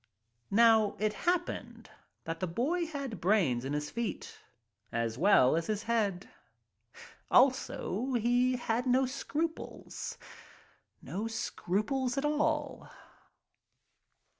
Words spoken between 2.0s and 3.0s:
that the boy